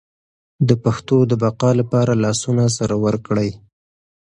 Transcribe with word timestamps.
د 0.67 0.69
پښتو 0.83 1.17
د 1.29 1.33
بقا 1.43 1.71
لپاره 1.79 2.13
لاسونه 2.23 2.63
سره 2.77 2.95
ورکړئ. 3.05 3.49